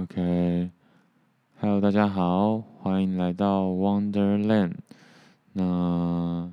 [0.00, 4.74] OK，Hello，大家好，欢迎来到 Wonderland。
[5.54, 6.48] 那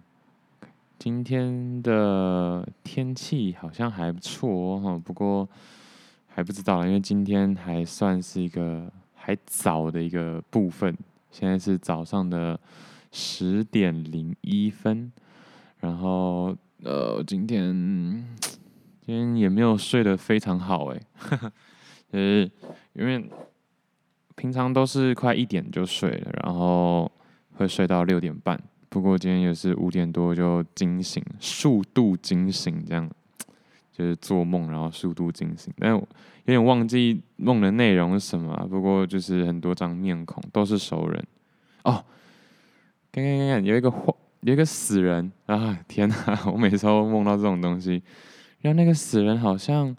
[0.98, 5.48] 今天的天气好像还不错哦，不过
[6.28, 10.98] 还不知道，因为今天还算是一个还早的一个部分。
[11.30, 12.60] 现在是早上的
[13.12, 15.12] 十点零一分，
[15.82, 17.72] 然后呃，今天
[19.06, 21.00] 今天也没有睡得非常好哎，
[22.16, 22.50] 就是
[22.94, 23.30] 因为
[24.36, 27.12] 平常都是快一点就睡了，然后
[27.56, 28.58] 会睡到六点半。
[28.88, 33.10] 不过今天也是五点多就惊醒，数度惊醒，这样
[33.92, 35.74] 就是做梦，然后数度惊醒。
[35.78, 36.08] 但有
[36.46, 38.66] 点忘记梦的内容是什么？
[38.70, 41.22] 不过就是很多张面孔都是熟人
[41.84, 42.02] 哦。
[43.12, 43.94] 看看看看，有一个
[44.40, 45.78] 有一个死人啊！
[45.90, 48.02] 天哪，我每次都梦到这种东西。
[48.62, 49.94] 然后那个死人好像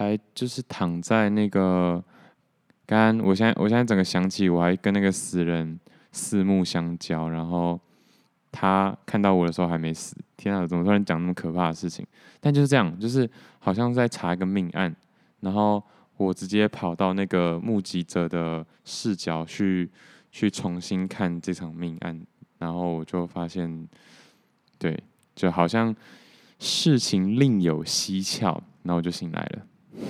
[0.00, 2.02] 还就是躺在那个，
[2.86, 5.78] 刚刚我现在我现在整个想起，我还跟那个死人
[6.10, 7.78] 四目相交，然后。
[8.52, 12.04] 他看到我的时候还没死，天啊，怎么突然讲那么可怕的事情？
[12.40, 14.92] 但就是这样，就是好像在查一个命案，
[15.38, 15.80] 然后
[16.16, 19.88] 我直接跑到那个目击者的视角去
[20.32, 22.20] 去重新看这场命案，
[22.58, 23.88] 然后我就发现，
[24.80, 25.00] 对，
[25.36, 25.94] 就好像
[26.58, 29.62] 事情另有蹊跷，然后我就醒来了。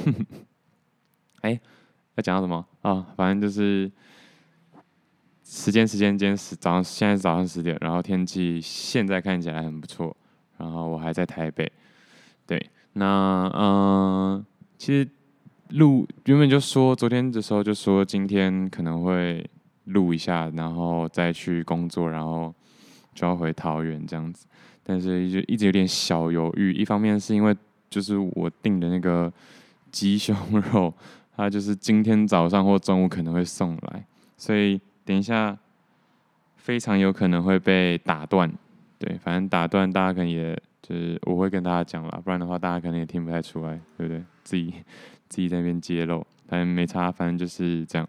[0.05, 0.27] 哼
[1.43, 1.61] 哎、欸，
[2.17, 3.91] 要讲到什么啊、反正就是。
[5.53, 10.17] 时间时间今天是早上，现在是早上十点，然后天气现在看起来很不错，
[10.59, 11.69] 然后我还在台北，
[12.47, 14.47] 对，那嗯、
[14.79, 15.11] 其实
[15.71, 19.45] 录原本就说昨天的时候就说今天可能会
[19.87, 22.55] 录一下，然后再去工作，然后
[23.13, 24.47] 就要回桃园这样子，
[24.85, 27.57] 但是就一直有点小犹豫，一方面是因为
[27.89, 29.33] 就是我订的那个
[29.91, 30.37] 鸡胸
[30.73, 30.93] 肉，
[31.37, 34.05] 它就是今天早上或中午可能会送来，
[34.37, 34.81] 所以。
[35.03, 35.59] 等一下，
[36.57, 38.49] 非常有可能会被打断。
[38.97, 44.23] 对，反正打断，大家可能也就是我会跟大家讲啦，不然的话，大家可能也听不太出来，对不对？
[44.45, 44.73] 自己
[45.29, 48.09] 自己在那边揭露，反正没差，反正就是这样。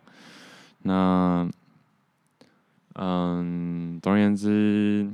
[0.84, 1.50] 那，
[2.96, 5.10] 嗯，总而言之，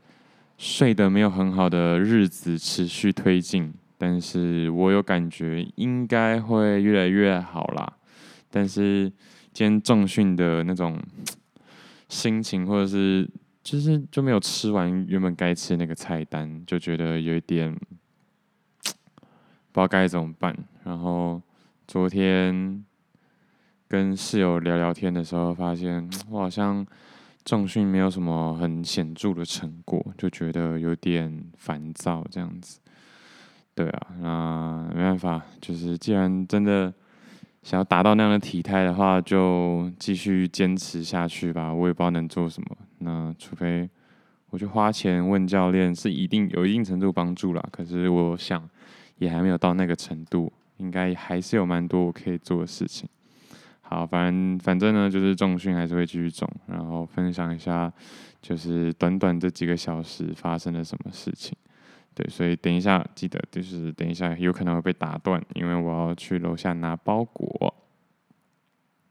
[0.58, 7.98] 睡得没有很好的日子持续推进，但是我有感觉应该会越来越好啦。
[8.50, 9.12] 但是。
[9.52, 10.96] 今天重训的那种
[12.08, 13.28] 心情，或者是
[13.64, 17.80] 就是就没有吃完原本该吃那个菜单，就觉得有一点不
[18.86, 18.92] 知
[19.72, 20.56] 道该怎么办。
[20.84, 21.42] 然后
[21.88, 22.82] 昨天
[23.88, 26.86] 跟室友聊聊天的时候，发现我好像
[27.44, 32.78] 重训没有什么很显著的成果，就觉得有点烦躁这样子。
[33.84, 36.92] 对啊，那没办法，就是既然真的。
[37.62, 41.70] 想要达到那样的体态的话，就继续坚持下去吧。
[41.70, 42.74] 我也不知道能做什么。
[43.00, 43.86] 那除非
[44.48, 47.62] 我去花钱问教练，是一定有一定程度帮助啦。
[47.70, 48.66] 可是我想
[49.18, 53.06] 也还没有到那个程度，应该还是有蛮多我可以做的事情。
[53.82, 57.92] 好，反正反正呢，就是重训还是会继续重，然后分享一下，
[58.40, 61.54] 就是短短这几个小时发生了什么事情。
[62.12, 67.72] 对，所以等一下记得，就是等一下有可能会被打断，因为我要去楼下拿包裹。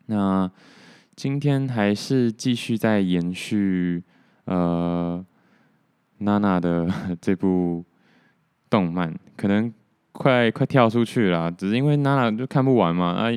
[0.07, 0.51] 那
[1.15, 4.03] 今天还是继续在延续
[4.45, 5.25] 呃
[6.19, 6.87] 娜娜的
[7.21, 7.83] 这部
[8.69, 9.73] 动漫，可能
[10.11, 13.11] 快快跳出去了，只是因为娜娜就看不完嘛。
[13.11, 13.29] 啊，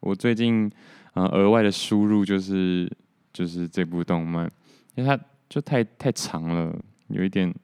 [0.00, 0.70] 我最近
[1.12, 2.90] 呃额外的输入就是
[3.32, 4.50] 就是这部动漫，
[4.94, 6.74] 因为它就太太长了，
[7.08, 7.54] 有一点。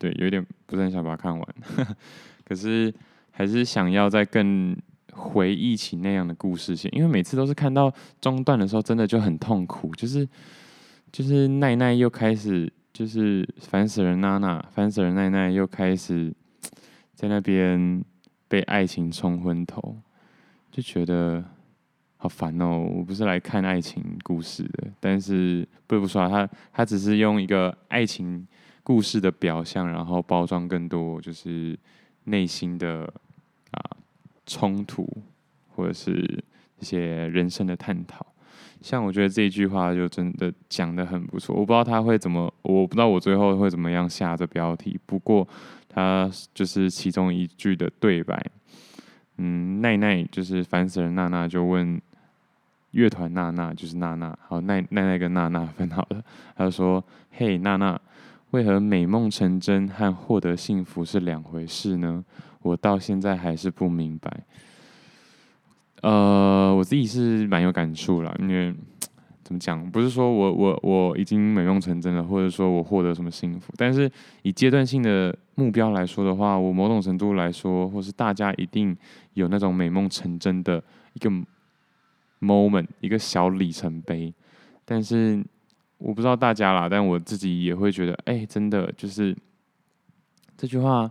[0.00, 1.46] 对，有点不是很想把它看完，
[2.42, 2.92] 可是
[3.30, 4.74] 还是想要再更
[5.12, 10.26] 回忆起那样的故事线，因为每次都是看到中段的时候，真的就很痛苦，就是
[11.12, 16.32] 就是奈奈又开始就是烦死人娜娜，烦死人奈奈又开始
[17.14, 18.02] 在那边
[18.48, 19.98] 被爱情冲昏头，
[20.72, 21.44] 就觉得
[22.16, 22.78] 好烦哦！
[22.78, 28.48] 我不是来看爱情故事的，但是不得不说啊，他他只是用一个爱情。
[28.82, 31.78] 故事的表象，然后包装更多，就是
[32.24, 33.02] 内心的
[33.70, 33.96] 啊
[34.46, 35.06] 冲突，
[35.68, 36.42] 或者是
[36.78, 38.26] 一些人生的探讨。
[38.80, 41.54] 像我觉得这一句话就真的讲得很不错。
[41.54, 44.98] 我不知道他会怎么，我不知道我最后会怎么样下这标题。
[45.04, 45.46] 不过
[45.88, 48.42] 他就是其中一句的对白。
[49.36, 52.00] 嗯，奈奈就是烦死人，娜娜就问
[52.92, 54.36] 乐团娜娜，就是娜娜。
[54.48, 56.24] 好，奈奈奈跟娜娜分好了，
[56.56, 58.00] 他就说：“嘿，娜娜。”
[58.50, 62.24] 为何美梦成真和获得幸福是两回事呢？
[62.62, 64.44] 我到现在还是不明白。
[66.02, 68.74] 呃，我自己是蛮有感触啦，因为
[69.44, 74.10] 怎么讲，不是说我我我已经美梦成真了，或者说我获得什么幸福，但是
[74.42, 78.96] 以阶段性的目标来说的话，我某种程度来说，或是大家一定
[79.34, 80.82] 有那种美梦成真的
[81.12, 81.30] 一个
[82.40, 84.32] moment，一个小里程碑，
[84.84, 85.44] 但是
[86.00, 89.36] 我不知道大家啦，但我自己也会觉得，哎、真的就是
[90.56, 91.08] 这句话。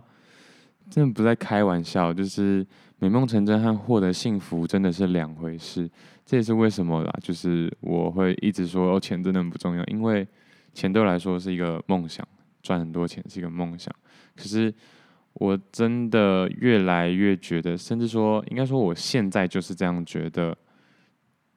[0.90, 2.66] 真的不在开玩笑，就是
[2.98, 5.88] 美梦成真和获得幸福真的是两回事。
[6.26, 10.26] 这也是为什么啦，就是我会一直说，哦，钱真的很不重要，因为
[10.74, 12.26] 钱对我来说是一个梦想，
[12.60, 13.94] 赚很多钱是一个梦想。
[14.34, 14.74] 可是
[15.34, 20.58] 我真的越来越觉得，甚至说，应该说我现在就是这样觉得，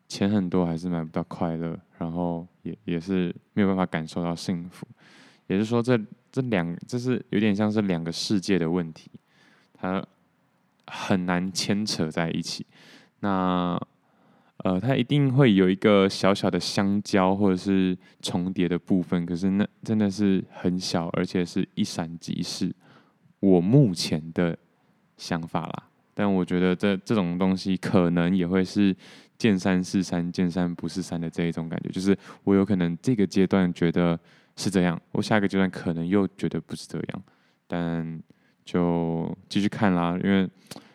[0.08, 4.86] 钱很多还是买不到快乐，然后也也是没有办法感受到幸福。
[5.48, 5.98] 也是说，这
[6.30, 9.10] 这两，这是有点像是两个世界的问题。
[9.74, 10.06] 它
[10.88, 12.66] 很难牵扯在一起，
[13.20, 13.80] 那
[14.58, 22.74] 呃，它一定会有一个小小的相交或者是重叠的部分，可是那真的是很小，而且是一闪即逝。
[23.40, 24.58] 我目前的
[25.18, 28.96] 想法啦，但我觉得这这种东西可能也会是
[29.44, 34.18] 见山是山，见山不是山的这一种感觉，就是我有可能这个阶段觉得
[34.56, 37.24] 是这样，我下一个阶段可能又觉得不是这样，
[37.68, 38.24] 但。
[38.66, 40.50] 就继续看啦，因为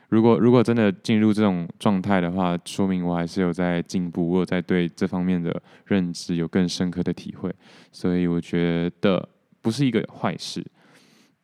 [0.08, 5.54] 如果如果真的进入这种状态的话，说明我还是有在进步，我有在对这方面的
[5.84, 7.54] 认知有更深刻的体会，
[7.92, 9.28] 所以我觉得
[9.60, 10.64] 不是一个坏事。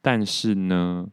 [0.00, 1.06] 但是呢，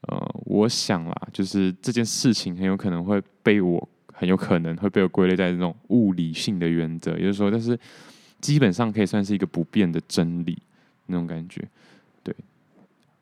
[0.00, 3.88] 呃，我想啦，就是这件事情很有可能会被我
[4.18, 7.78] 很有可能会被我归类在这种物理性的原则，也就是说，但是
[8.40, 10.58] 基本上可以算是一个不变的真理
[11.06, 11.62] 那种感觉。
[12.22, 12.34] 对，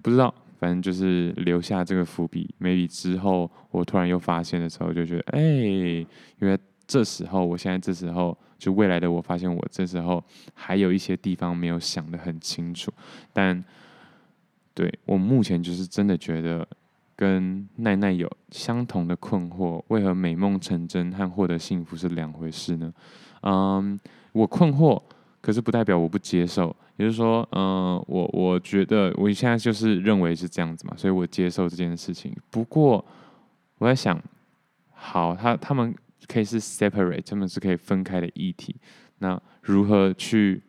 [0.00, 0.32] 不知道。
[0.56, 6.06] 反正就是留下这个伏笔，maybe 之后我突然又发现的时候，就觉得，哎、因
[6.40, 10.24] 为这时候，我现在这时候，就未来的我发现，我这时候
[10.54, 12.90] 还有一些地方没有想得很清楚。
[13.30, 13.62] 但
[14.72, 16.66] 对我目前就是真的觉得，
[17.16, 22.92] 跟奈奈有相同的困惑，为何美梦成真和获得幸福是两回事呢？
[23.42, 23.98] 嗯，
[24.32, 25.00] 我困惑。
[25.40, 32.34] 可是不代表我不接受，也就是说，嗯、我我觉得我现在就是认为是这样子嘛，所以我接受这件事情。
[32.50, 33.04] 不过
[33.76, 34.18] 我在想，
[34.94, 35.94] 好，他他们
[36.26, 38.74] 可以是 separate，他们是可以分开的议题，
[39.18, 40.62] 那如何去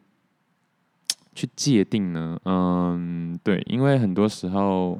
[1.34, 2.38] 去界定呢？
[2.44, 5.00] 嗯，对，因为很多时候。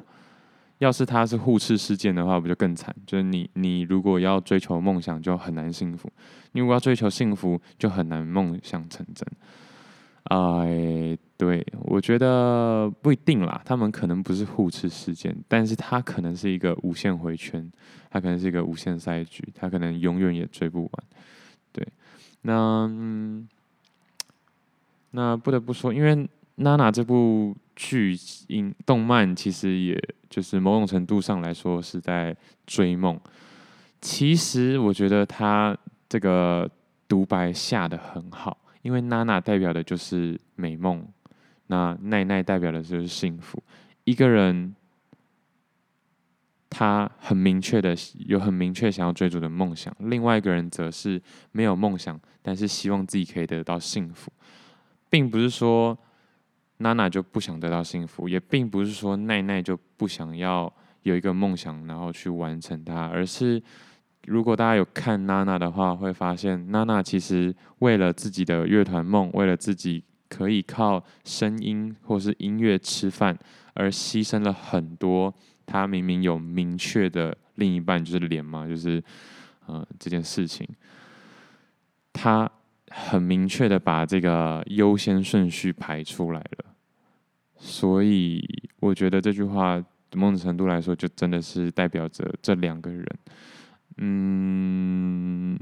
[0.78, 2.94] 要是他是互斥事件的话，不就更惨？
[3.06, 6.06] 就是你，你如果要追求梦想，就很难幸福；
[6.52, 9.26] 你如果要追求幸福，就很难梦想成真。
[10.24, 13.62] 哎，对，我觉得不一定啦。
[13.64, 17.72] 他们可能不是互斥事件，但是他可能是一个无限回圈，
[18.10, 20.92] 他可能是一个无限赛局，他可能永远也追不完。
[21.72, 21.86] 对，
[22.42, 22.90] 那
[25.12, 27.56] 那不得不说，因为娜娜这部。
[27.76, 28.18] 剧
[28.48, 32.34] 影动漫其实也就是某种程度上来说是在
[32.66, 33.20] 追梦。
[34.00, 35.76] 其实我觉得他
[36.08, 36.68] 这个
[37.06, 41.06] 独白下的很好，因为娜娜代表的就是美梦，
[41.66, 43.62] 那奈奈代表的就是幸福。
[44.04, 44.74] 一个人
[46.70, 47.94] 他很明确的
[48.26, 51.20] 有很明确想要追逐的梦想，另外一个人则是
[51.52, 54.32] 没有梦想，但是希望自己可以得到幸福，
[55.10, 55.96] 并不是说。
[56.78, 60.70] 娜娜就不想得到幸福，也并不是说奈奈就不想要
[61.02, 63.62] 有一个梦想，然后去完成它，而是
[64.26, 73.38] 如果大家有看娜娜的话，会发现娜娜其实为了自己的乐团梦，为了自己可以靠声音或是音乐吃饭，
[73.74, 75.32] 而牺牲了很多。
[75.64, 79.02] 她明明有明确的另一半，就是莲嘛，就是
[79.66, 80.68] 呃这件事情，
[82.12, 82.50] 她。
[82.88, 86.64] 很明确的把这个优先顺序排出来了，
[87.56, 88.42] 所以
[88.80, 89.82] 我觉得这句话
[90.14, 93.06] 某种程度来说，就真的是代表着这两个人。
[93.98, 95.58] 嗯，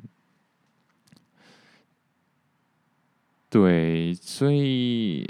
[3.48, 5.26] 对，所以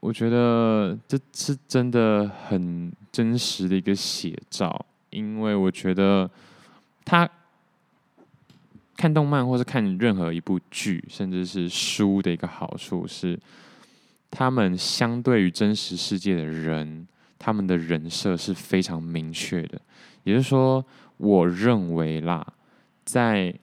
[0.00, 6.30] 我觉得这是真的很真实的一个写照，因为我觉得
[7.04, 7.28] 他。
[8.96, 13.38] 看动漫或是看任何一部剧，甚至是书的一个好处是，
[14.30, 17.06] 他们相对于真实世界的人，
[17.38, 19.80] 他们的人设是非常明确的。
[20.24, 20.84] 也就是说，
[21.18, 22.46] 我认为啦，
[23.04, 23.54] 在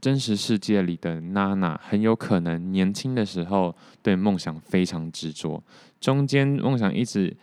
[0.00, 5.62] 真实世界里的娜娜很有可能年轻的时候对梦想非常执着，
[5.98, 7.34] 中间梦想一直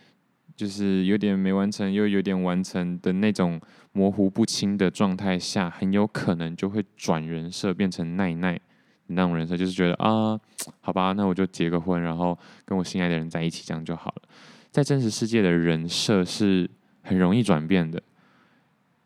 [0.54, 3.60] 就是有点没完成，又有点完成的那种
[3.92, 8.58] 模糊不清的状态下，很有可能就会转人设变成奈奈
[9.08, 10.38] 那种人设，就是觉得啊，
[10.80, 14.22] 好吧，那我就结个婚，然后跟我心爱的人在一起，这样就好了。
[14.70, 16.68] 在真实世界的人设是
[17.02, 18.02] 很容易转变的，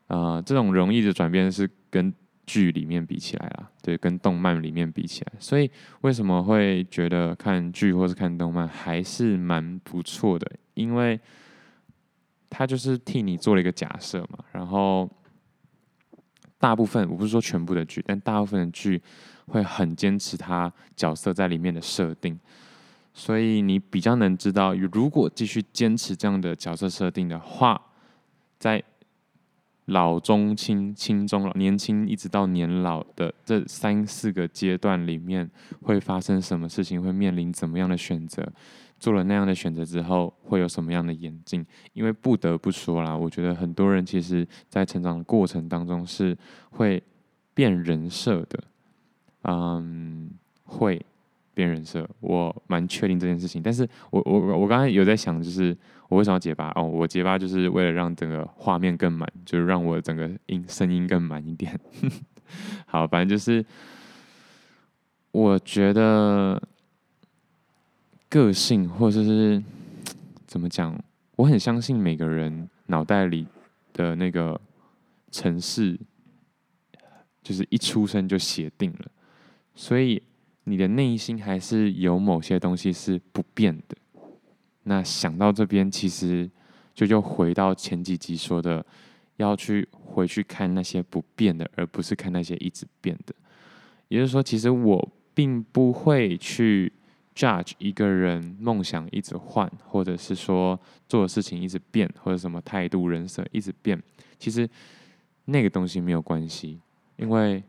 [0.07, 2.15] 啊、呃，这种容易的转变是跟
[2.47, 5.69] 剧里面比起来啦，对，跟动漫里面比起来，所以
[6.03, 10.49] 为什么会觉得看剧或是看动漫还是蛮不错的？
[10.75, 11.19] 因为
[12.49, 15.09] 他就是替你做了一个假设嘛，然后
[16.59, 19.03] 大部分我不是说全部的剧，但大部分的剧
[19.47, 22.39] 会很坚持他角色在里面的设定，
[23.13, 27.81] 所以你比较能知道，如果继续坚持这样的角色设定的话，
[28.59, 28.83] 在
[29.87, 35.49] 老中青、青中老、年轻一直到年老的这三四个阶段里面，
[35.83, 37.01] 会发生什么事情？
[37.01, 38.53] 会面临怎么样的选择？
[38.99, 41.65] 做了那样的选择之后，会有什么样的演进？
[41.93, 46.37] 因为不得不说啦，我觉得很多人其实在成长的过程当中是
[46.71, 47.03] 会
[47.55, 48.65] 变人设的，
[49.43, 50.31] 嗯，
[50.65, 51.05] 会
[51.55, 53.63] 变人设，我蛮确定这件事情。
[53.63, 55.77] 但是我我我刚才有在想，就是。
[56.09, 56.71] 我为什么要结巴？
[56.77, 61.77] 哦，我结巴就是为了让整个画面更满，就是让我整个音声音更满一点。
[62.87, 63.67] 好，反正就是
[65.33, 66.63] 我觉得
[68.29, 69.63] 个性或者是
[70.47, 70.99] 怎么讲，
[71.37, 73.47] 我很相信每个人脑袋里
[73.93, 74.61] 的那个
[75.31, 75.99] 城市，
[77.43, 79.11] 就是一出生就写定了，
[79.75, 80.23] 所以
[80.65, 83.97] 你的内心还是有某些东西是不变的。
[84.85, 86.49] 那想到这边，其实
[86.95, 88.85] 就又回到前几集说的，
[89.37, 93.35] 要去回去看那些不变的，而不是看那些一直变的。
[94.09, 96.93] 也就是说，其实我并不会去
[97.37, 104.03] judge 一个人梦想一直换，或者是说做的事情一直变，或者什么态度、人设一直变。
[104.39, 104.69] 其实
[105.45, 106.81] 那个东西没有关系，
[107.17, 107.63] 因为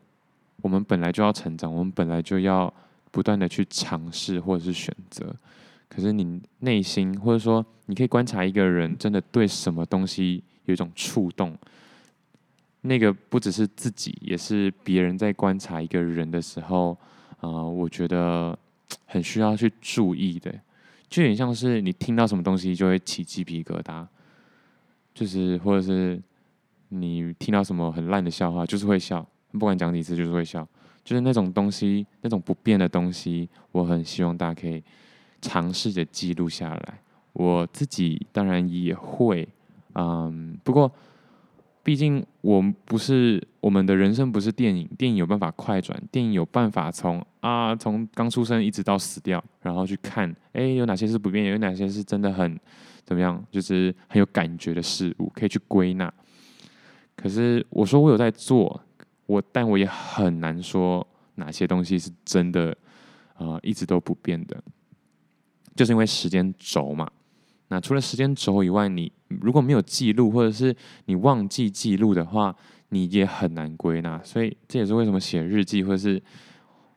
[0.62, 2.74] 我们本来就要成长，我们本来就要
[3.12, 5.36] 不断的去尝试或者是选择。
[5.90, 11.58] 可是你内心，或者说你可以观察一个人真的对什么东西有一种触动，
[12.82, 16.98] 那个不只是自己，也是别人在观察一个人的时候，
[17.40, 18.58] 啊、我觉得
[19.08, 20.52] 很需要去注意的，
[21.10, 24.06] 就有点像是你听到什么东西就会起鸡皮疙瘩，
[25.16, 26.22] 就是或者是
[26.90, 30.68] 你听到什么很烂的笑话，就是会笑，不管讲几次就是会笑，
[31.04, 34.84] 就是那种东西，那种不变的东西，我很希望大家可以。
[35.40, 37.00] 尝试着记录下来，
[37.34, 39.48] 我自己当然也会，
[39.94, 40.92] 嗯，不过
[41.88, 52.60] 毕竟我们不是我们的人生不是电影，电影有办法快转，电影有办法从啊从刚出生一直到死掉，然后去看，哎，有哪些是不变，有哪些是真的很
[53.06, 56.14] 怎么样，就是很有感觉的事物，可以去归纳。
[57.16, 58.84] 可是我说我有在做，
[59.26, 62.76] 我但我也很难说哪些东西是真的，
[63.38, 64.62] 呃，一直都不变的。
[65.74, 67.10] 就是因为时间轴嘛，
[67.70, 72.56] 那除了时间轴以外，你如果没有记录，或者是你忘记记录的话，
[72.90, 74.22] 你也很难归纳。
[74.24, 76.22] 所以这也是为什么写日记，或者是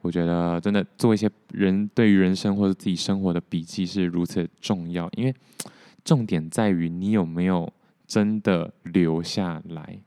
[0.00, 5.10] 我觉得真的做一些人对于人生或者自己生活的笔记是如此重要。
[5.16, 5.34] 因为
[6.04, 7.72] 重点在于你有没有
[8.06, 9.98] 真的留下来。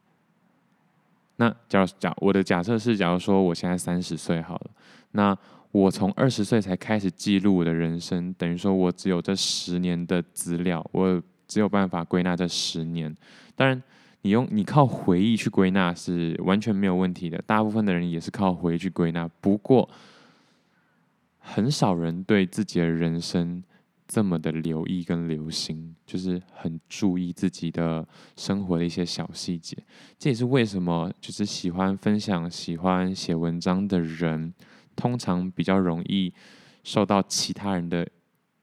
[1.36, 4.72] 那假如假我的假设是，假如说我现在三十岁好了，
[5.12, 5.38] 那。
[5.74, 13.14] 我从二十岁才开始记录我的人生，等于说我只有这十年的资料，我只有办法归纳这十年。
[13.56, 13.82] 当然，
[14.22, 19.28] 你用你靠回忆去归纳是完全没有问题的，大部分的人也是靠回忆去归纳。
[19.42, 19.90] 不过，
[21.40, 23.64] 很少人对自己的人生
[24.08, 29.76] 这么的留意跟留心，就是很注意自己的生活的一些小细节。
[30.20, 34.54] 这也是为什么就是喜欢分享、喜欢写文章的人。
[34.96, 36.34] 通常比较容易
[36.84, 38.08] 受到其他人的，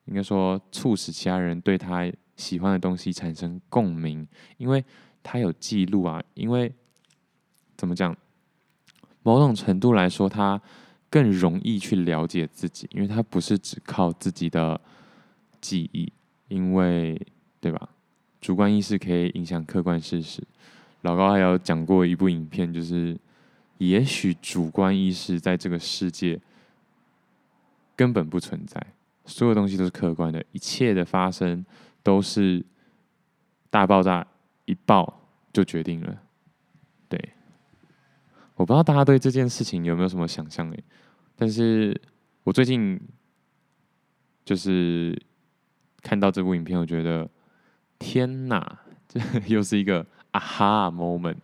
[0.05, 4.85] 应该说促使其他人对他喜欢的东西产生共鸣，因为
[5.23, 6.23] 他有记录啊。
[6.35, 6.73] 因为
[7.77, 8.17] 怎么讲，
[9.23, 10.61] 某种程度来说，他
[11.09, 14.81] 更容易去了解自己，因为他不是只靠自己的
[15.61, 16.13] 记忆，
[16.49, 17.21] 因为
[17.61, 17.89] 对吧？
[18.41, 20.43] 主观意识可以影响客观事实。
[21.03, 23.19] 老高还有讲过一部影片，就是。
[23.81, 26.39] 也许主观意识在这个世界
[27.97, 28.79] 根本不存在，
[29.25, 31.65] 所有东西都是客观的，一切的发生
[32.03, 32.63] 都是
[33.71, 34.27] 大爆炸
[34.67, 36.23] 一爆就决定了。
[37.09, 37.33] 对，
[38.55, 40.85] 我不知道大家对这件事情有没有什么想象诶，
[41.35, 41.99] 但是
[42.45, 43.01] 我最近
[44.45, 45.19] 就是
[46.03, 47.27] 看到这部影片，我觉得
[47.99, 51.39] 天哪，这又是一个啊哈 moment，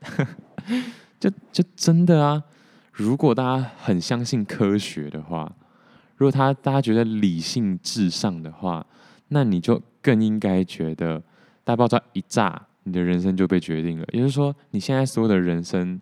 [1.18, 2.42] 就就真的啊！
[2.92, 5.50] 如果大家很相信科学的话，
[6.16, 8.86] 如果他大家觉得理性至上的话，
[9.28, 11.22] 那你就更应该觉得
[11.64, 14.06] 大爆炸一炸，你的人生就被决定了。
[14.12, 16.00] 也就是说，你现在所有的人生，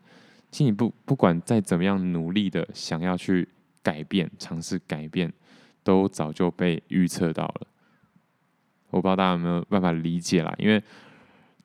[0.51, 3.49] 其实你不不管再怎么样努力的想要去
[3.83, 5.33] 改变、尝试改变，
[5.83, 7.67] 都早就被预测到了。
[8.91, 10.81] 我不知道大家有没有办法理解啦，因为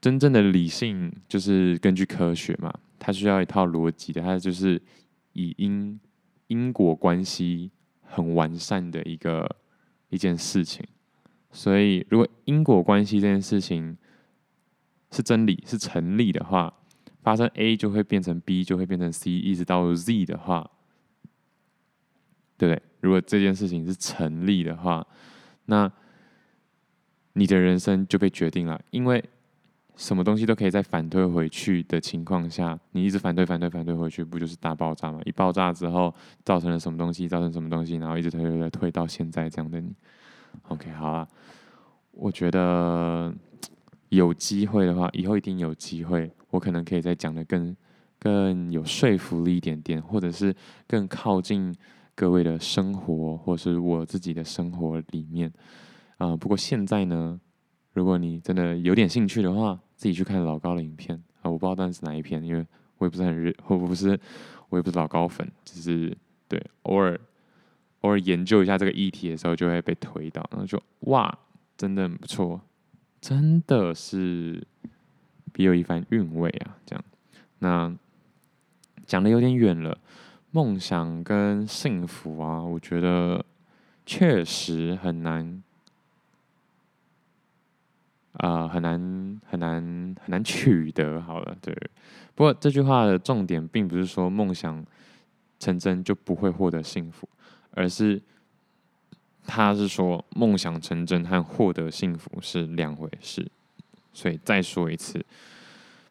[0.01, 4.81] 真正的理性就是根据科学嘛，它需要一套逻辑的，它就是
[5.33, 5.99] 以因
[6.47, 7.71] 因果关系
[8.03, 9.55] 很完善的一个
[10.09, 10.85] 一件事情。
[11.51, 13.97] 所以，如果因果关系这件事情
[15.11, 16.71] 是真理、是成立的话，
[17.23, 20.69] 发生 A 就会变成 B，就会变成 C，一直到 Z 的话，
[22.57, 22.83] 对不对？
[23.01, 25.07] 如果这件事情是成立的话，
[25.65, 25.91] 那
[27.33, 29.23] 你的人生就被决定了，因为
[29.99, 35.19] 什么东西都可以再反推回去的情况下，你一直反推、反推、反推回去，不就是大爆炸吗？
[35.25, 36.15] 一爆炸之后
[36.45, 37.27] 造成了什么东西？
[37.27, 37.97] 造成什么东西？
[37.97, 39.93] 然后一直推、推、推，推到现在这样的你。
[40.69, 41.27] OK，好了，
[42.11, 43.33] 我觉得
[44.07, 47.75] 有机会的话，以后一定有机会，我可能可以再讲的更
[48.17, 50.55] 更有说服力一点点，或者是
[50.87, 51.75] 更靠近
[52.15, 55.51] 各位的生活，或是我自己的生活里面。
[56.19, 57.37] 啊、不过现在呢，
[57.99, 62.65] 如果你真的有点兴趣的话，自己去看老高的影片啊、我不知道那是哪一篇，因为
[62.97, 64.17] 我也不是很热，我不是，
[64.69, 67.19] 我也不是老高粉，只是对偶尔
[67.99, 71.37] 偶尔研究一下这个议题的时候，就会被推到，然后就哇，
[71.75, 72.61] 真的很不错，
[73.19, 74.65] 真的是
[75.51, 77.03] 别有一番韵味啊，这样。
[77.59, 77.93] 那
[79.05, 79.97] 讲的有点远了，
[80.51, 83.45] 梦想跟幸福啊，我觉得
[84.05, 85.61] 确实很难。
[88.39, 89.75] 啊、很难很难
[90.21, 91.21] 很难取得。
[91.21, 91.75] 好了，对。
[92.35, 94.85] 不过这句话的重点并不是说梦想
[95.59, 97.27] 成真就不会获得幸福，
[97.71, 98.21] 而是
[99.45, 103.45] 他是说梦想成真和获得幸福是两回事。
[104.13, 105.23] 所以再说一次，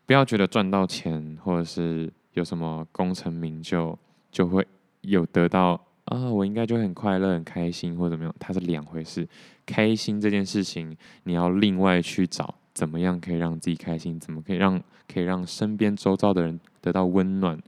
[0.05, 3.99] 不要觉得赚到钱或者是有什么功成名就
[4.31, 4.67] 就会
[5.01, 5.81] 有得到。
[6.09, 8.35] 啊，我应该就很快乐、很开心，或者怎么样？
[8.39, 9.27] 它是两回事。
[9.67, 17.59] 开心这件事情，你要另外去找怎么样可以让自己开心，怎么可以让可以让身边周遭的人得到温暖，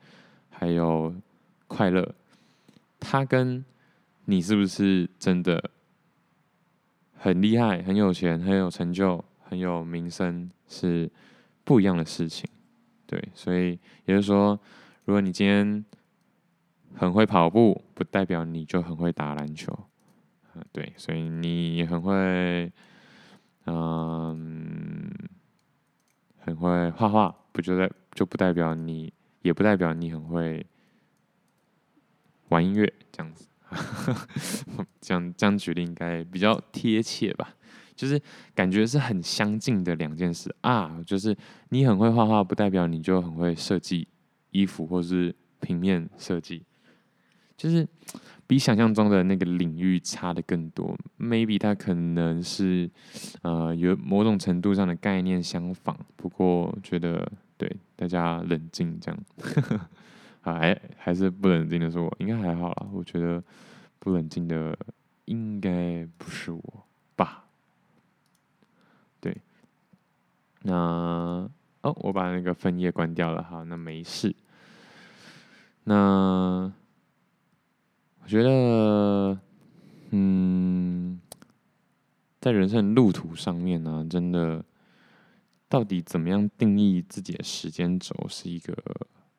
[0.49, 1.15] 还有
[1.67, 2.15] 快乐。
[2.99, 3.65] 它跟
[4.25, 5.71] 你是不是真的
[7.17, 11.11] 很厉害、很有钱、很有成就、很有名声是
[11.65, 12.49] 不一样的事情。
[13.07, 14.59] 对，所以也就是说，
[15.05, 15.85] 如果你今天
[16.97, 19.73] 很会跑步，不代表你就很会打篮球，
[20.53, 22.71] 啊，对，所以你很会，
[23.67, 25.11] 嗯，
[26.39, 30.67] 很会画画，不就代就不代表你，也不代表你很会
[32.49, 33.47] 玩音乐，这样子，
[35.01, 37.55] 这样这样举例应该比较贴切吧？
[37.95, 38.21] 就是
[38.55, 41.37] 感觉是很相近的两件事啊，就是
[41.69, 44.09] 你很会画画，不代表你就很会设计
[44.51, 46.65] 衣服或是平面设计。
[47.61, 47.87] 就是
[48.47, 52.91] 比想象中的那个领域差的更多，maybe 它可能是
[53.43, 59.25] 呃有某种程度上的概念相仿，不过觉得对大家冷静这样，
[60.41, 63.45] 还还是不冷静的是我，应该还好啦，我觉得
[63.99, 64.75] 不冷静的
[65.27, 67.45] 应该不是我吧？
[69.21, 69.37] 对，
[70.63, 70.73] 那
[71.83, 74.35] 哦，我把那个分页关掉了，好，那没事，
[75.85, 76.73] 那。
[78.31, 79.37] 我觉得，
[80.11, 81.21] 嗯，
[82.41, 84.65] 在人生路途上面呢、真的，
[85.69, 88.73] 到底怎么样定义自己的时间轴，是一个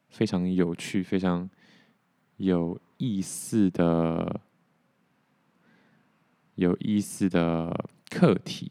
[0.09, 1.49] 非常有趣、非常
[2.35, 4.41] 有意思的、
[6.55, 7.73] 有意思的
[8.09, 8.69] 课题。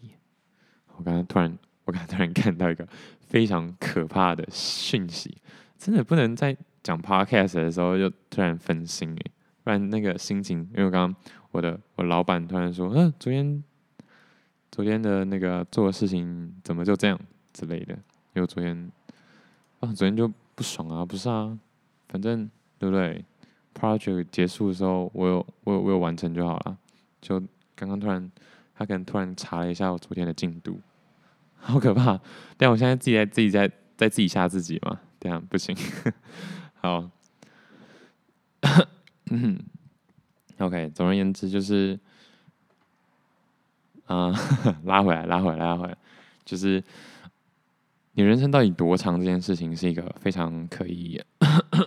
[0.97, 2.87] 我刚才突然，我刚才突然看到一个
[3.21, 5.39] 非常可怕的讯息，
[5.79, 9.31] 真的不能在讲 podcast 的时候就突然分心诶。
[9.71, 13.63] 不然那个心情，因为我刚刚我的我老板突然说，嗯、啊，昨天
[14.69, 17.17] 昨天的那个做的事情怎么就这样
[17.53, 17.95] 之类的，
[18.35, 18.91] 因为昨天
[19.79, 21.57] 啊昨天就不爽啊，不是啊，
[22.09, 23.25] 反正对不对
[23.73, 26.77] ？Project 结束的时候，我有我有我有完成就好了。
[27.23, 27.39] 就
[27.77, 28.29] 刚刚突然
[28.75, 30.81] 他可能突然查了一下我昨天的进度，
[31.55, 32.19] 好可怕！
[32.57, 35.77] 但我现在自己在自己在在自己吓自己嘛，这样不行。
[36.75, 37.09] 好。
[39.31, 39.59] 嗯，
[40.59, 41.99] OK，总而言之就是，
[44.07, 44.27] 啊、
[44.65, 45.97] 呃， 拉回来，拉回来，拉回来，
[46.45, 46.83] 就是
[48.13, 51.21] 你人生到底多长这件事情，是一个非常可以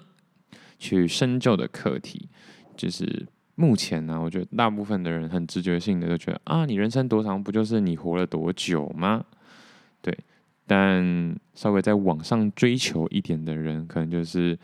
[0.79, 2.27] 去深究的课题。
[2.75, 9.23] 就是目前呢，我觉得大部分的人很直觉性的就觉得啊，你人生多长，不就是你活了多久吗？
[10.01, 10.17] 对。
[10.65, 14.57] 但稍微再往上追求一点的人，可能就是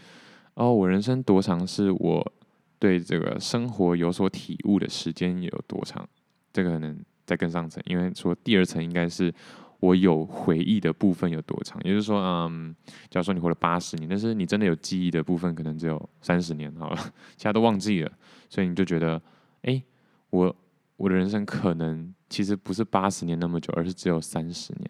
[0.53, 2.33] 哦，我人生多长，是我
[2.79, 6.07] 对这个生活有所体悟的时间有多长？
[6.51, 9.31] 这个可能再更上层，因为说第二层应该是
[9.79, 11.79] 我有回忆的部分有多长。
[11.83, 12.75] 也就是说，嗯，
[13.09, 16.97] 假如说你活了八十年，但是你真的有记忆的部分可能只有三十年好了，
[17.37, 18.11] 其他都忘记了，
[18.49, 19.21] 所以你就觉得，
[19.61, 19.81] 哎，
[20.29, 20.55] 我
[20.97, 24.89] 我的人生可能其实不是八十年那么久，而是只有三十年。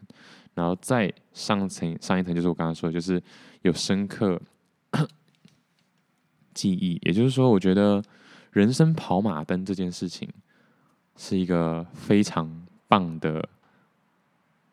[0.56, 3.22] 然后再上层上一层，就是我刚刚说的，就是
[3.62, 4.42] 有深刻
[6.54, 7.00] 记忆。
[7.04, 8.04] 也就是说，我觉得
[8.52, 10.28] 人生跑马灯这件事情
[11.16, 13.48] 是一个非常棒的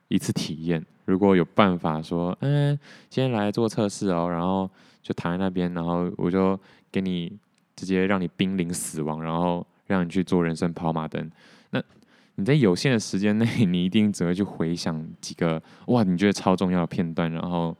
[0.08, 0.84] 一次体验。
[1.04, 4.70] 如果有办法说，嗯，今天来做测试哦，然后
[5.02, 6.58] 就躺在那边，然后我就
[6.90, 7.38] 给你
[7.74, 11.30] 直接让你濒临死亡，然后让你去做人生跑马灯，
[11.70, 11.82] 那。
[12.38, 17.74] 你在有限的时间内，你一定只会去回想几个哇，你觉得超重要的片段，然后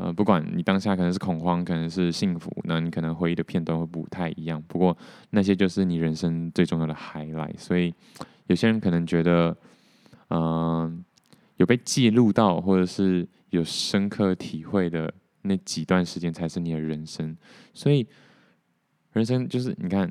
[0.00, 4.62] 呃，不管你当下可能是恐慌，可能是幸福，那你可能回忆的片段会不太一样。
[4.66, 4.96] 不过
[5.30, 7.58] 那些就是你人生最重要的 highlight。
[7.58, 7.92] 所以
[8.46, 9.56] 有些人可能觉得，
[10.30, 11.04] 嗯、
[11.56, 17.36] 有被记录到或者是有深刻体会的那几段时间才是你的人生。
[17.74, 18.06] 所以
[19.12, 20.10] 人生就是你看。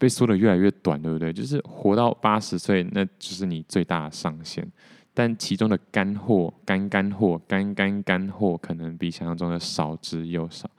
[0.00, 1.32] 被说的越来越短，对不对？
[1.32, 4.66] 就是活到八十岁，那就是你最大的上限。
[5.12, 10.70] 但其中的干货、干干货、干干干货，可能比想象中的少之又少。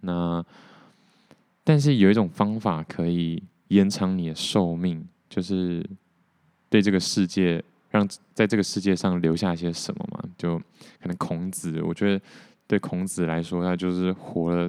[0.00, 0.44] 那
[1.62, 5.84] 但是有一种方法可以延长你的寿命，就是
[6.68, 10.22] 对这个世界，让在这个世界上留下一些什么嘛？
[10.36, 10.58] 就
[11.00, 12.24] 可能孔子，我觉得
[12.66, 14.68] 对孔子来说，他就是活了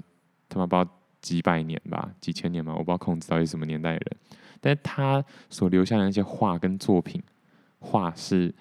[0.49, 0.91] 他妈不知道。
[1.21, 7.19] 几百年吧，几千年吧，我不知道孔子到底什么年代的人，但是他所留下的那些画跟作品，
[7.79, 8.53] 画是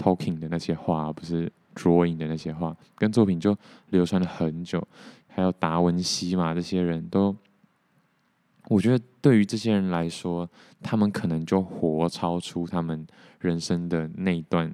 [0.00, 3.56] talking 的那些画，不是 drawing 的那些画，跟作品就
[3.90, 4.82] 流传了很久。
[5.28, 7.36] 还有达文西嘛，这些人都，
[8.68, 10.48] 我觉得对于这些人来说，
[10.82, 13.06] 他们可能就活超出他们
[13.40, 14.72] 人生的那一段，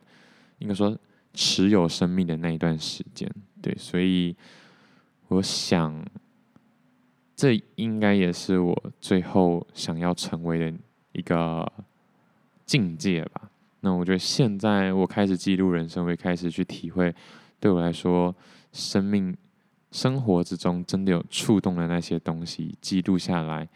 [0.59, 0.97] 应该说
[1.35, 3.29] 持有生命的那一段时间。
[3.61, 4.37] 对，所以
[5.29, 6.05] 我想。
[7.39, 10.73] 这应该也是我最后想要成为的
[11.13, 11.71] 一个
[12.65, 13.51] 境界吧。
[13.87, 17.15] 那我觉得现在我开始记录人生，我会开始去体会，
[17.61, 18.35] 对我来说，
[18.73, 19.33] 生命
[19.93, 23.69] 生活之中真的有触动的那些东西，记录下来。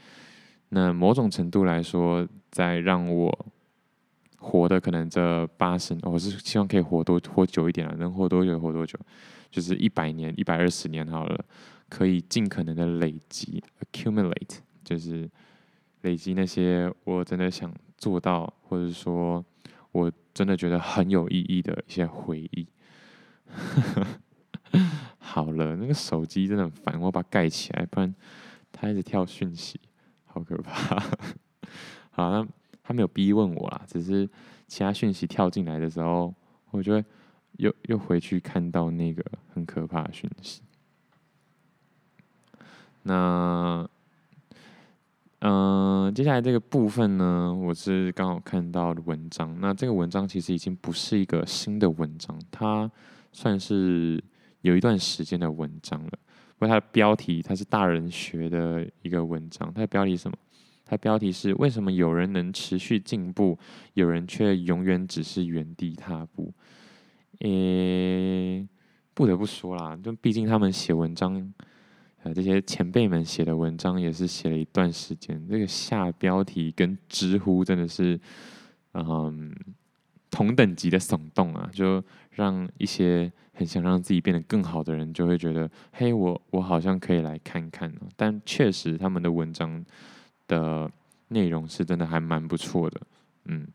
[0.70, 3.46] 那某种程度来说，在让我
[4.38, 8.98] 活的可能这八十，我是希望可以活多活久一点啊，能活多久活多久，
[9.48, 11.44] 就是一百年、一百二十年好了。
[11.88, 15.30] 可以尽可能的累积，accumulate，就是
[16.02, 19.44] 累积那些我真的想做到，或者说
[19.92, 22.66] 我真的觉得很有意义的一些回忆。
[25.18, 28.14] 好了，那个手机真的很烦，我把它盖起来，不然
[28.72, 29.80] 它一直跳讯息，
[30.24, 31.00] 好可怕。
[32.10, 32.46] 好，那
[32.82, 34.28] 他没有逼问我啦，只是
[34.66, 36.34] 其他讯息跳进来的时候，
[36.70, 37.04] 我就会
[37.58, 40.62] 又又回去看到那个很可怕的讯息。
[43.02, 43.88] 那，
[45.42, 49.56] 嗯、接下来这个部分呢，我是刚好看到的文章。
[49.58, 52.90] 那这个文章其实已经不是一个新的文章，它
[53.32, 54.22] 算是
[54.60, 56.10] 有一段时间的文章了。
[56.58, 59.72] 不过它的标题，它是大人学的一个文章。
[59.72, 60.36] 它的标题是什么？
[60.84, 63.58] 它的标题是：为什么有人能持续进步，
[63.94, 66.52] 有人却永远只是原地踏步？
[67.38, 68.68] 诶，
[69.14, 71.50] 不得不说啦，就毕竟他们写文章。
[72.22, 75.42] 呃，这些前辈们写的文章也是写了一段时间。
[75.48, 78.20] 这个下标题跟知乎真的是，
[78.92, 79.54] 嗯，
[80.30, 87.90] 同等级的耸动啊，就让一些很想让自己变得更好的人就会觉得，嘿，我我好像可以来看看。
[88.16, 89.82] 但确实，他们的文章
[90.46, 90.90] 的
[91.28, 93.00] 内容是真的还蛮不错的。
[93.46, 93.66] 嗯，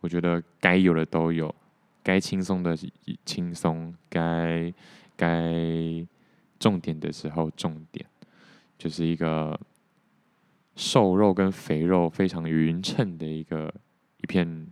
[0.00, 1.54] 我觉得该有的都有，
[2.02, 2.76] 该轻松的
[3.24, 4.70] 轻松，该
[5.16, 6.06] 该。
[6.58, 8.04] 重点的时候，重点
[8.76, 9.58] 就是一个
[10.76, 13.72] 瘦肉跟肥肉非常匀称的一个
[14.22, 14.66] 一片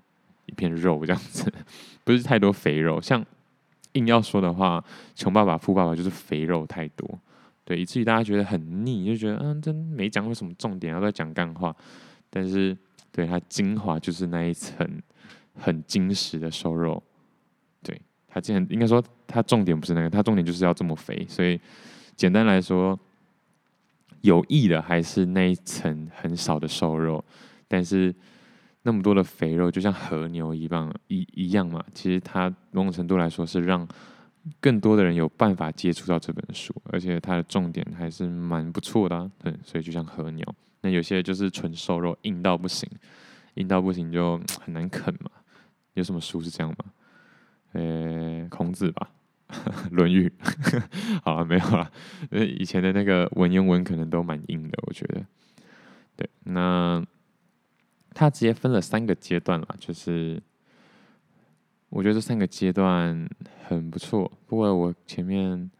[0.46, 1.53] 一片肉这样子，
[2.05, 3.01] 不是太多肥肉。
[3.01, 3.25] 像
[3.92, 7.18] 硬要说的话，穷爸爸富爸爸就是肥肉太多，
[7.64, 11.75] 对，以至于大家觉得很腻，就觉得嗯，真没讲过什么重点，要在讲干话。
[12.29, 12.77] 但是
[13.11, 15.01] 对它精华就是那一层
[15.55, 17.03] 很精实的瘦肉，
[18.37, 21.25] 他竟然应该说他重点不是那个，他重点就是要这么肥。
[21.27, 21.59] 所以
[22.16, 22.99] 简单来说，
[24.20, 27.25] 有益的还是那一层很少的瘦肉，
[27.66, 28.14] 但是
[28.83, 31.83] 那么多的肥肉就像和牛一样一一样嘛。
[31.94, 33.88] 其实它某种程度来说是让
[34.61, 39.31] 更多的人有办法接触到这本书，而且它的重点还是蛮不错的啊。
[39.42, 40.44] 对，所以就像和牛，
[40.83, 42.87] 那有些就是纯瘦肉，硬到不行，
[43.55, 45.31] 硬到不行就很难啃嘛。
[45.94, 46.85] 有什么书是这样吗？
[47.77, 49.11] 呃、孔子吧，
[49.91, 50.33] 《论语》。
[51.23, 51.91] 好了，没有了。
[52.31, 55.25] 以前的那个文言文可能都蛮硬的，我觉得。
[56.17, 57.05] 对，那
[58.15, 60.43] 他直接分了三个阶段了，就是
[61.91, 63.29] 我觉得这三个阶段
[63.67, 64.33] 很不错。
[64.47, 65.71] 不过我前面。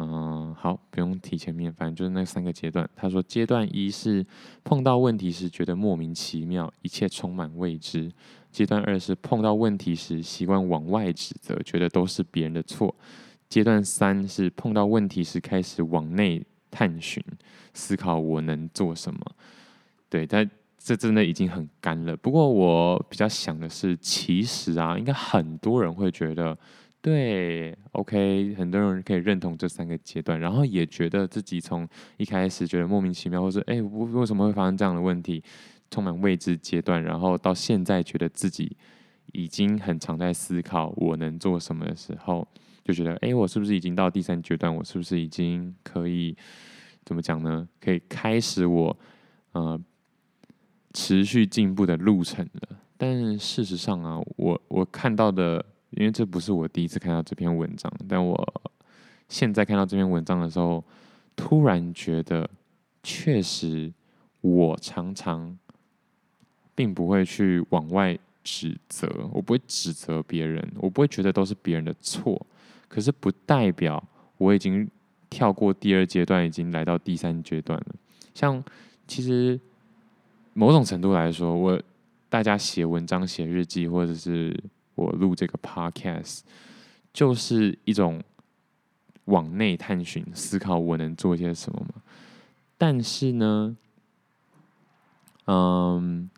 [0.00, 2.88] 嗯，好，不用提前面，反正就是那三个阶段。
[2.94, 4.24] 他说，阶段一是
[4.62, 8.08] 碰到问题时觉得莫名其妙，一切充满未知；
[8.50, 12.94] 阶段二是碰到问题时习惯往外指责，觉得都是别人的错；
[13.48, 17.22] 阶段三是碰到问题时开始往内探寻，
[17.74, 19.20] 思考我能做什么。
[20.08, 22.16] 对，但这真的已经很干了。
[22.16, 26.56] 不过我比较想的是，其实啊，应该很多人会觉得。
[27.00, 35.40] 对，OK，很多人可以认同这三个阶段，然后也觉得自己从一开始觉得莫名其妙，或者哎，为什么会发生这样的问题，
[35.90, 38.76] 充满未知阶段，然后到现在觉得自己
[39.32, 42.46] 已经很常在思考我能做什么的时候，
[42.84, 44.74] 就觉得哎，我是不是已经到第三阶段？
[44.74, 46.36] 我是不是已经可以
[47.04, 47.68] 怎么讲呢？
[47.80, 48.96] 可以开始我
[49.52, 49.80] 呃
[50.92, 52.76] 持续进步的路程了？
[52.96, 55.64] 但事实上啊，我我看到的。
[55.92, 58.62] 因为这不是我第一次看到这篇文章，但我
[59.26, 60.84] 现在看到这篇文章的时候，
[61.34, 62.48] 突然觉得，
[63.02, 63.90] 确实
[64.42, 65.58] 我常常
[66.78, 72.40] 并不会去往外指责，我不会指责别人，我不会觉得都是别人的错。
[72.86, 74.00] 可是不代表
[74.36, 74.88] 我已经
[75.28, 77.94] 跳过第二阶段，已经来到第三阶段了。
[78.32, 78.62] 像
[79.08, 79.58] 其实
[80.54, 81.82] 某种程度来说，我
[82.28, 84.56] 大家写文章、写日记，或者是。
[84.98, 86.40] 我录这个 podcast
[87.12, 88.20] 就是一种
[89.26, 92.02] 往内探寻、思考我能做些什么嘛。
[92.76, 93.76] 但是呢，
[95.46, 96.28] 嗯，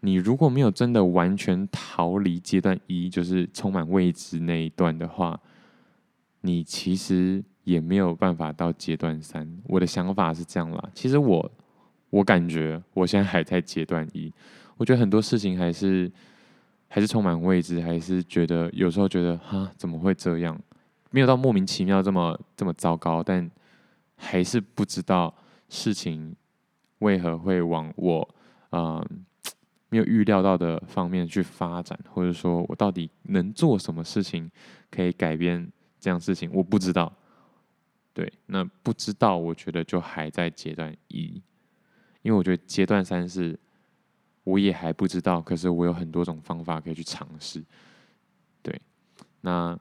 [0.00, 5.40] 你如果没有真的完全逃离阶段一，就是充满未知那一段的话，
[6.42, 9.58] 你其实也没有办法到阶段三。
[9.64, 10.90] 我的想法是这样啦。
[10.94, 11.50] 其实我
[12.10, 14.32] 我感觉我现在还在阶段一，
[14.76, 16.10] 我觉得很多事情还是。
[16.90, 20.58] 还是充满未知，还是觉得有时候觉得哈，怎么会这样？
[21.10, 23.46] 没有到莫名其妙这么这么糟糕，但
[24.16, 25.34] 还是不知道
[25.68, 26.34] 事情
[27.00, 28.26] 为何会往我
[28.70, 29.04] 嗯、
[29.88, 34.50] 没有预料到的方面去发展，或者说我到底能做什么事情
[34.90, 36.50] 可以改变这样事情？
[36.52, 37.12] 我不知道。
[38.12, 41.42] 对，那不知道，我觉得就还在阶段一，
[42.22, 43.58] 因为我觉得阶段三是。
[44.44, 47.62] 我也还不知道，可是我有很多种方法可以去尝试。
[48.62, 48.80] 对，
[49.42, 49.78] 那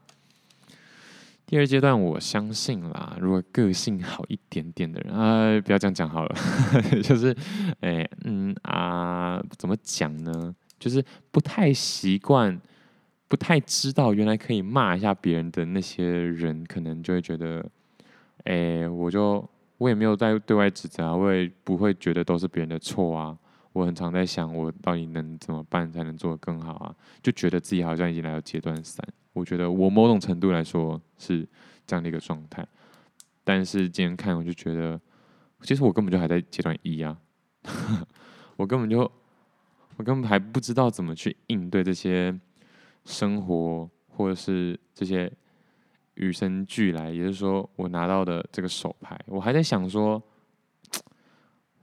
[1.48, 6.36] 第二阶段，我相信啦，如果个性好一点点的人啊，不要这样讲好了，
[7.02, 7.34] 就是，
[7.80, 10.54] 哎，嗯啊，怎么讲呢？
[10.78, 12.60] 就是不太习惯，
[13.30, 17.66] 不太知道原来可以骂一下别人的那些人，可能就会觉得，
[18.44, 23.38] 哎，我就我也没有在对外指责啊，我也不会觉得都是别人的错啊。
[23.78, 26.96] 我很常在想，我到底能怎么办才能做得更好啊？
[27.22, 29.08] 就觉得自己好像已经来到阶段三。
[29.34, 31.48] 我觉得我某种程度来说是
[31.86, 32.68] 这样的一个状态，
[33.44, 35.00] 但是今天看我就觉得，
[35.62, 37.16] 其实我根本就还在阶段一啊，
[38.58, 39.02] 我根本就
[39.98, 42.36] 我根本还不知道怎么去应对这些
[43.06, 45.32] 生活或者是这些
[46.16, 50.20] 与生俱来，也就是说我拿到的这个手牌，我还在想说。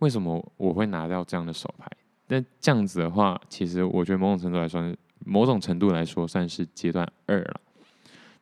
[0.04, 1.90] 为什么我会拿到这样的手牌？
[2.26, 7.60] 但这样子的话，其实我觉得某种程度来说，某种程度来说算是阶段二了。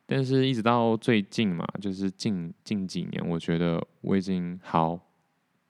[0.05, 4.99] 但是，一直到最近嘛，就是近近几年，我觉得我已经好，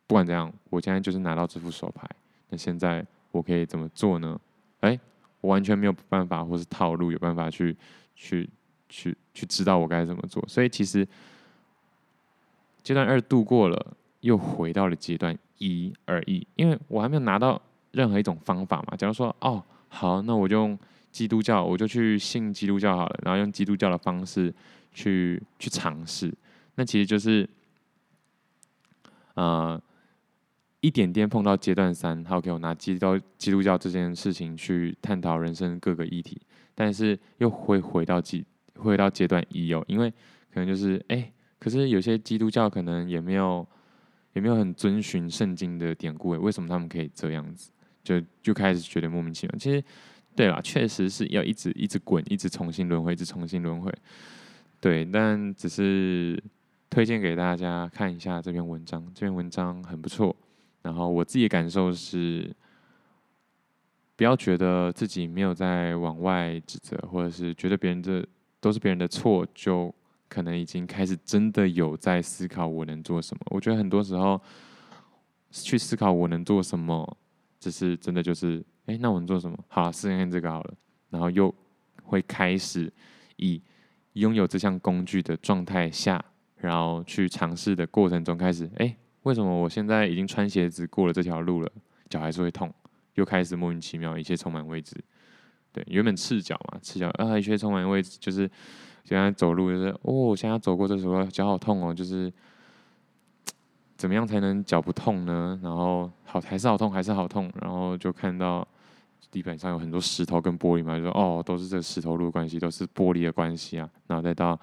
[0.07, 2.09] 不管怎样，我现在就是拿到这副手牌。
[2.49, 4.39] 那现在我可以怎么做呢？
[4.79, 4.99] 哎，
[5.41, 7.77] 我完全没有办法，或是套路有办法去
[8.15, 8.49] 去
[8.89, 10.43] 去去知道我该怎么做。
[10.47, 11.07] 所以，其实
[12.81, 15.37] 阶段二度过了，又回到了阶段。
[15.63, 18.95] 一而已，因为我还没有拿到任何一种方法嘛。
[18.97, 20.77] 假如说，哦，好，那我就用
[21.11, 24.53] 基督教，我就去信基督教好了，然后用基督教的方式
[24.91, 26.33] 去去尝试。
[26.75, 27.47] 那其实就是，
[29.35, 29.81] 呃，
[30.81, 36.41] 一点点碰到阶段三，好，给我拿基督基督教这件事情去探讨人生各个议题。
[36.75, 38.43] 但是又会回到阶
[38.75, 40.09] 回到阶段一哦，因为
[40.51, 43.65] 可能就是哎、可是有些基督教可能也没有
[44.33, 47.71] 也没有很遵循圣经的典故，为什么他们可以这样子？
[48.03, 49.55] 就就开始觉得莫名其妙。
[49.57, 49.83] 其实
[50.35, 53.93] 对啦，确实是要一直一直滚，一直重新轮回，一直重新轮回。
[54.81, 56.43] 对，但只是
[56.89, 60.35] 推荐给大家看一下这篇文章，这篇文章很不错。
[60.81, 62.53] 然后我自己的感受是，
[64.17, 68.27] 不要觉得自己没有在往外指责，或者是觉得别人的
[68.59, 69.93] 都是别人的错，就
[70.33, 73.43] 可能已经开始真的有在思考我能做什么。
[73.51, 74.41] 我觉得很多时候
[75.51, 77.17] 去思考我能做什么，
[77.59, 79.55] 只是真的就是，哎，那我能做什么？
[79.67, 80.73] 好，试试看这个好了。
[81.11, 81.53] 然后又
[82.03, 82.91] 会开始
[83.35, 83.61] 以
[84.13, 86.23] 拥有这项工具的状态下，
[86.57, 88.95] 然后去尝试的过程中开始，哎。
[89.23, 91.71] 为什么我现在已经穿鞋子过了这条路了，
[92.09, 92.69] 脚还是会痛？
[93.13, 94.93] 又开始莫名其妙，一切充满未知。
[95.71, 98.51] 对，原本赤脚嘛，赤脚啊，一切充满未知，就是
[99.03, 102.31] 现在走路就是哦，现在走过这时候脚好痛哦，就是
[103.97, 105.59] 怎么样才能脚不痛呢？
[105.61, 108.67] 然后好还是好痛，还是好痛，然后就看到
[109.31, 113.89] 地板上有很多石头跟玻璃嘛，就说哦，都是这石头路的关系，都是玻璃的关系啊。
[114.07, 114.59] 然后再到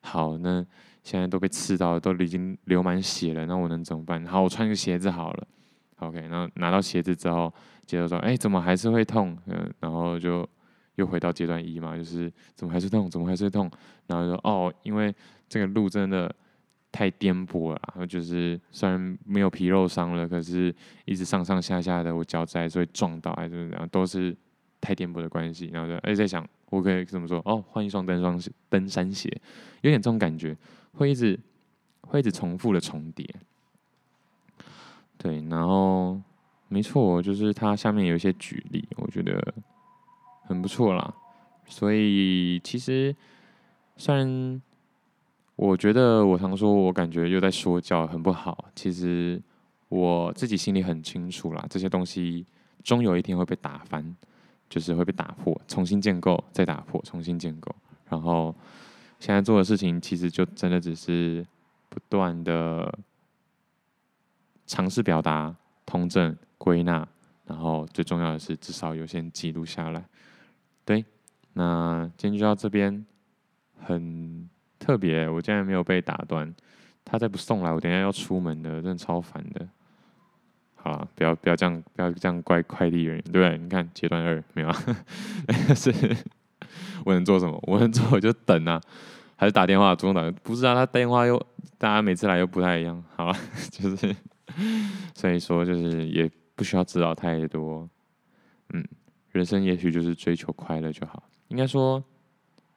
[0.00, 0.64] 好那。
[1.02, 4.22] 现在都被刺到了，都已经流满血了，那我能怎么办？
[4.26, 5.46] 好，我穿个鞋子好了。
[5.96, 7.50] OK，然后拿到鞋子之后，
[7.86, 9.34] 接着说，哎，怎么还是会痛？
[9.46, 10.46] 嗯，然后就
[10.96, 13.10] 又回到阶段一嘛，就是怎么还是痛？
[13.10, 13.70] 怎么还是痛？
[14.06, 15.14] 然后就说，哦，因为
[15.48, 16.34] 这个路真的
[16.92, 20.74] 太颠簸了，然后就是虽然没有皮肉伤了，可是
[21.04, 24.36] 一直上上下下的，我脚还是会撞到，还是怎样，都是
[24.80, 25.70] 太颠簸的关系。
[25.72, 27.40] 然后就哎在想，我可以怎么说？
[27.44, 29.28] 哦，换一双登双登山鞋，
[29.82, 30.56] 有点这种感觉。
[30.92, 31.38] 会一直
[32.00, 33.24] 会一直重复的重叠，
[35.16, 36.20] 对，然后
[36.66, 39.40] 没错，就是它下面有一些举例，我觉得
[40.50, 41.14] 很不错啦。
[41.66, 43.14] 所以其实
[43.96, 44.60] 虽然
[45.56, 49.40] 我觉得我常说我感觉又在说教，很不好，其实
[49.88, 52.44] 我自己心里很清楚啦，这些东西
[52.82, 54.16] 终有一天会被打翻，
[54.68, 57.74] 就是会被打破，重新建构，再打破，重新建构，
[58.08, 58.54] 然后。
[59.20, 61.46] 现在做的事情其实就真的只是
[61.90, 62.90] 不断的
[64.66, 67.06] 尝试表达、通证、归纳，
[67.44, 70.02] 然后最重要的是至少有先记录下来。
[70.90, 71.04] 对，
[71.52, 73.06] 那今天就到这边，
[73.78, 76.52] 很特别，我竟然没有被打断。
[77.04, 79.68] 他再不送来，我等一下要出门的，真的超烦的。
[80.74, 83.56] 好了，不要不要这样，不要这样怪快递员，对不对？
[83.56, 84.76] 你看阶段二没有啊？
[85.76, 85.94] 是。
[87.04, 87.56] 我能做什么？
[87.68, 88.80] 我能做我就等啊，
[89.36, 89.94] 还是打电话？
[89.94, 90.28] 主动打？
[90.42, 91.40] 不是啊，他电话又
[91.78, 93.00] 大家每次来又不太一样。
[93.14, 93.36] 好了，
[93.70, 94.16] 就是
[95.14, 97.88] 所以说就是也不需要知道太多。
[98.72, 98.84] 嗯，
[99.32, 101.22] 人生也许就是追求快乐就好。
[101.48, 102.02] 应该说，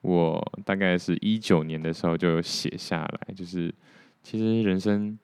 [0.02, 3.74] 我大概是一九年的时候就写下来，就是
[4.22, 5.18] 其实人生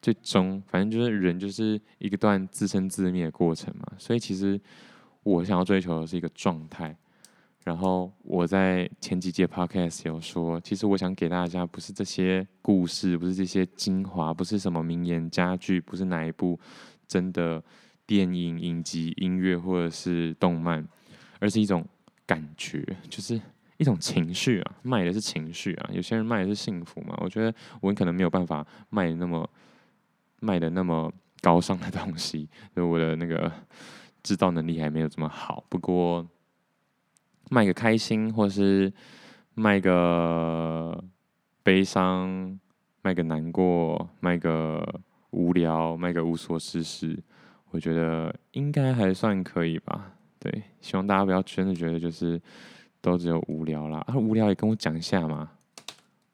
[0.00, 3.86] 最终反正就是人就是一个段自生自灭的过程嘛。
[3.98, 4.60] 所以其实
[5.22, 6.96] 我想要追求的是一个状态。
[7.64, 16.56] 然后我在前几节 podcast 有说，其实我想给大家不是这些故事，不是这些精华，不是什么名言佳句，不是哪一部
[17.08, 17.60] 真的
[18.06, 20.86] 电影、影集、音乐或者是动漫，
[21.40, 21.84] 而是一种
[22.24, 23.40] 感觉，就是
[23.76, 25.90] 一种情绪啊，卖的是情绪啊。
[25.92, 29.48] 有些人卖的是幸福嘛，我觉得我可能没有办法卖那么
[30.40, 33.52] 卖的那么高尚的东西，所以我的那个
[34.22, 35.64] 制造能力还没有这么好。
[35.68, 36.26] 不过。
[37.48, 38.92] 卖个开心，或是
[39.54, 41.00] 卖个
[41.62, 42.58] 悲伤，
[43.02, 47.16] 卖个难过，卖个无聊，卖个无所事事，
[47.76, 50.12] 我觉得应该还算可以吧。
[50.38, 52.40] 对，希望大家不要真的觉得就是
[53.02, 54.02] 都只有无聊啦。
[54.06, 55.50] 啊，无聊也跟我讲一下嘛，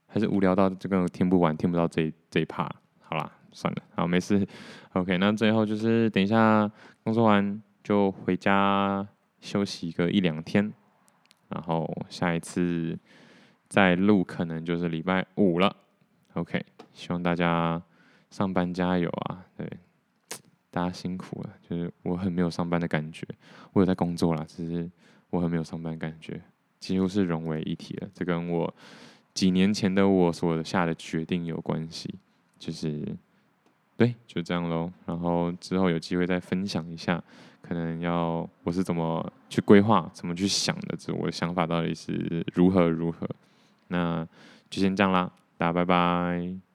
[0.07, 2.71] 还是无聊到这个听不完，听不到这这一 part。
[3.01, 4.47] 好啦，算了，好，没事。
[4.93, 6.71] OK，那最后就是等一下
[7.03, 9.05] 工作完就回家
[9.41, 10.73] 休息个一两天。
[11.49, 12.97] 然后下一次
[13.69, 15.75] 再录，可能就是礼拜五了。
[16.35, 17.83] OK，希望大家
[18.31, 19.45] 上班加油啊！
[19.57, 19.69] 对，
[20.73, 21.51] 大家辛苦了。
[21.69, 23.25] 就是我很没有上班的感觉，
[23.73, 24.91] 我有在工作啦，只是
[25.31, 26.41] 我很没有上班感觉，
[26.81, 28.09] 几乎是融为一体了。
[28.13, 28.75] 这跟我
[29.33, 32.13] 几年前的我所下的决定有关系，
[32.59, 33.17] 就是。
[33.95, 34.91] 对，就这样喽。
[35.07, 37.23] 然后之后有机会再分享一下，
[37.61, 43.29] 可能要我是怎么去规划、怎么去想的，这我的想法到底是如何如何。
[43.89, 44.27] 那
[44.69, 46.72] 就先这样啦，大家拜拜。